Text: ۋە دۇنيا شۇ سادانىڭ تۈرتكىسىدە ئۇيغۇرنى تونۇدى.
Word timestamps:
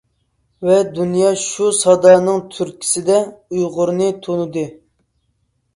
ۋە 0.69 0.77
دۇنيا 0.99 1.33
شۇ 1.41 1.67
سادانىڭ 1.81 2.41
تۈرتكىسىدە 2.57 3.21
ئۇيغۇرنى 3.29 4.13
تونۇدى. 4.27 4.67